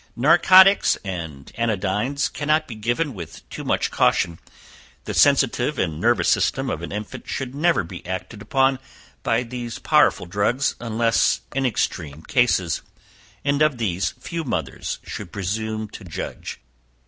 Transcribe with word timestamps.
"Narcotics 0.15 0.95
and 1.05 1.51
anodynes 1.59 2.27
cannot 2.27 2.67
be 2.67 2.73
given 2.73 3.13
with 3.13 3.47
too 3.51 3.63
much 3.63 3.91
caution, 3.91 4.39
the 5.03 5.13
sensitive 5.13 5.77
and 5.77 5.99
nervous 5.99 6.27
system 6.27 6.71
of 6.71 6.81
an 6.81 6.91
infant 6.91 7.27
should 7.29 7.53
never 7.53 7.83
be 7.83 8.03
acted 8.07 8.41
upon 8.41 8.79
by 9.21 9.43
these 9.43 9.77
powerful 9.77 10.25
drugs 10.25 10.73
unless 10.79 11.41
in 11.53 11.67
extreme 11.67 12.23
cases, 12.23 12.81
and 13.45 13.61
of 13.61 13.77
these, 13.77 14.15
few 14.19 14.43
mothers 14.43 14.97
should 15.03 15.31
presume 15.31 15.87
to 15.89 16.03
judge. 16.03 16.59